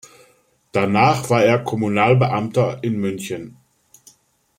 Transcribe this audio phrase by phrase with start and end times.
[0.71, 3.55] Danach war er Kommunalbeamter in München.